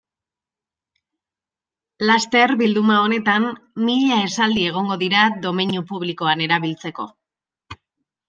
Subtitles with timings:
[2.09, 3.45] Laster, bilduma honetan,
[3.89, 7.07] mila esaldi egongo dira domeinu publikoan erabiltzeko.